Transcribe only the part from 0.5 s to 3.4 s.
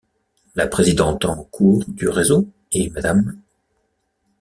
La présidente en cours du Réseau est Mme.